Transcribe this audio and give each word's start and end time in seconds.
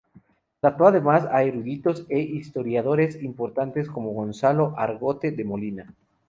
Trató 0.59 0.87
además 0.87 1.27
a 1.31 1.43
eruditos 1.43 2.07
e 2.09 2.17
historiadores 2.17 3.21
importantes 3.21 3.87
como 3.87 4.13
Gonzalo 4.13 4.73
Argote 4.75 5.29
de 5.31 5.43
Molina. 5.43 5.93